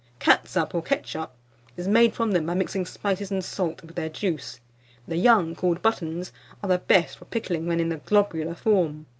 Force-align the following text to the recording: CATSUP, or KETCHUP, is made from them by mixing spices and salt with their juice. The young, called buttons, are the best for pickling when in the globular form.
CATSUP, 0.17 0.73
or 0.73 0.81
KETCHUP, 0.81 1.29
is 1.77 1.87
made 1.87 2.15
from 2.15 2.31
them 2.31 2.47
by 2.47 2.55
mixing 2.55 2.87
spices 2.87 3.29
and 3.29 3.45
salt 3.45 3.83
with 3.83 3.93
their 3.95 4.09
juice. 4.09 4.59
The 5.07 5.15
young, 5.15 5.53
called 5.55 5.83
buttons, 5.83 6.31
are 6.63 6.69
the 6.69 6.79
best 6.79 7.19
for 7.19 7.25
pickling 7.25 7.67
when 7.67 7.79
in 7.79 7.89
the 7.89 7.97
globular 7.97 8.55
form. 8.55 9.05